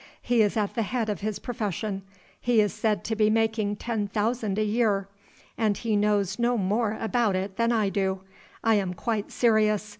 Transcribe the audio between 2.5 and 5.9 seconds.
is said to be making ten thousand a year; and